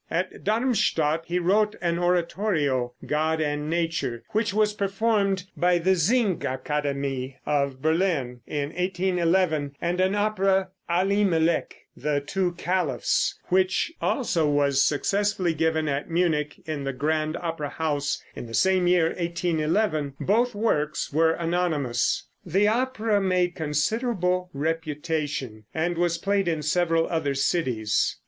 [0.09, 7.35] At Darmstadt he wrote an oratorio "God and Nature," which was performed by the Singakademie,
[7.45, 15.53] of Berlin, in 1811; and an opera, "Alimelek" ("The Two Caliphs"), which also was successfully
[15.53, 20.15] given at Munich in the Grand Opera House in the same year, 1811.
[20.19, 22.23] Both works were anonymous.
[22.43, 28.17] The opera made considerable reputation, and was played in several other cities.